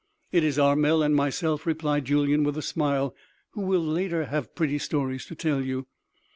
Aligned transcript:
"It 0.31 0.43
is 0.43 0.57
Armel 0.57 1.03
and 1.03 1.15
myself," 1.15 1.67
replied 1.67 2.05
Julyan 2.05 2.43
with 2.43 2.57
a 2.57 2.63
smile, 2.63 3.13
"who 3.51 3.61
will 3.61 3.85
later 3.85 4.25
have 4.25 4.55
pretty 4.55 4.79
stories 4.79 5.27
to 5.27 5.35
tell 5.35 5.61
you. 5.61 5.85